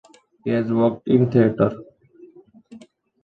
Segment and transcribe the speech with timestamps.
[0.43, 1.69] He has worked in theater.